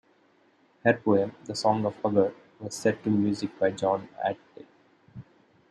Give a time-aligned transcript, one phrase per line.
[0.83, 4.65] Her poem "The Song of Hagar" was set to music by John Antill.